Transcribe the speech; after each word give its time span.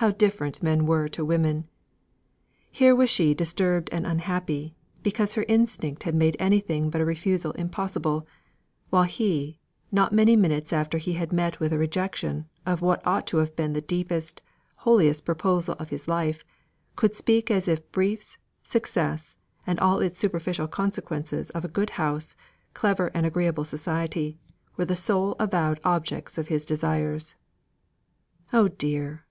How 0.00 0.12
different 0.12 0.62
men 0.62 0.86
were 0.86 1.08
to 1.08 1.24
women! 1.24 1.66
Here 2.70 2.94
was 2.94 3.10
she 3.10 3.34
disturbed 3.34 3.88
and 3.90 4.06
unhappy, 4.06 4.76
because 5.02 5.34
her 5.34 5.44
instinct 5.48 6.04
had 6.04 6.14
made 6.14 6.36
anything 6.38 6.88
but 6.88 7.00
a 7.00 7.04
refusal 7.04 7.50
impossible; 7.54 8.24
while 8.90 9.02
he, 9.02 9.58
not 9.90 10.12
many 10.12 10.36
minutes 10.36 10.72
after 10.72 10.98
he 10.98 11.14
had 11.14 11.32
met 11.32 11.58
with 11.58 11.72
a 11.72 11.78
rejection 11.78 12.46
of 12.64 12.80
what 12.80 13.04
ought 13.04 13.26
to 13.26 13.38
have 13.38 13.56
been 13.56 13.72
the 13.72 13.80
deepest, 13.80 14.40
holiest 14.76 15.24
proposal 15.24 15.74
of 15.80 15.88
his 15.90 16.06
life, 16.06 16.44
could 16.94 17.16
speak 17.16 17.50
as 17.50 17.66
if 17.66 17.90
briefs, 17.90 18.38
success, 18.62 19.36
and 19.66 19.80
all 19.80 19.98
its 19.98 20.16
superficial 20.16 20.68
consequences 20.68 21.50
of 21.50 21.64
a 21.64 21.68
good 21.74 21.90
house, 21.90 22.36
clever 22.72 23.08
and 23.14 23.26
agreeable 23.26 23.64
society, 23.64 24.38
were 24.76 24.84
the 24.84 24.94
sole 24.94 25.34
avowed 25.40 25.80
objects 25.82 26.38
of 26.38 26.46
his 26.46 26.64
desires. 26.64 27.34
Oh 28.52 28.68
dear! 28.68 29.24